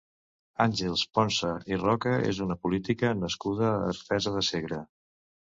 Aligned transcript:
Àngels 0.63 1.03
Ponsa 1.17 1.51
i 1.73 1.77
Roca 1.81 2.13
és 2.31 2.39
una 2.47 2.57
política 2.65 3.13
nascuda 3.21 3.71
a 3.75 3.77
Artesa 3.93 4.35
de 4.41 4.45
Segre. 4.51 4.83